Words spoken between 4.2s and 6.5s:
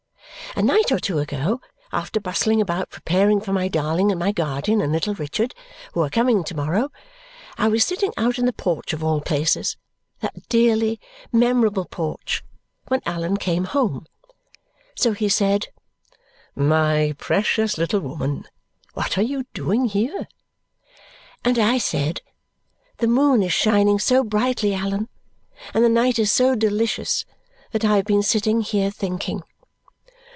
guardian and little Richard, who are coming